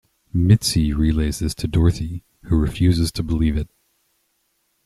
Mitzi 0.33 0.91
relays 0.93 1.37
this 1.37 1.53
to 1.53 1.67
Dorothy, 1.67 2.23
who 2.45 2.57
refuses 2.57 3.11
to 3.11 3.21
believe 3.21 3.55
it. 3.55 3.69